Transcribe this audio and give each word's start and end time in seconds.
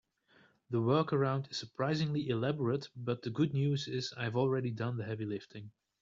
The 0.71 0.79
workaround 0.79 1.51
is 1.51 1.57
surprisingly 1.59 2.27
elaborate, 2.29 2.89
but 2.95 3.21
the 3.21 3.29
good 3.29 3.53
news 3.53 3.87
is 3.87 4.11
I've 4.17 4.35
already 4.35 4.71
done 4.71 4.97
the 4.97 5.05
heavy 5.05 5.25
lifting. 5.27 5.69